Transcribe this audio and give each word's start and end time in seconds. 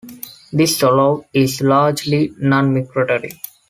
This 0.51 0.79
swallow 0.79 1.25
is 1.31 1.61
largely 1.61 2.33
non-migratory. 2.39 3.39